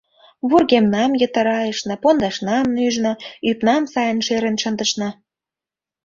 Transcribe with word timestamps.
Вургемнам 0.49 1.11
йытырайышна, 1.21 1.95
пондашнам 2.03 2.65
нӱжна, 2.75 3.13
ӱпнам 3.49 3.83
сайын 3.93 4.19
шерын 4.27 4.55
шындышна. 4.63 5.09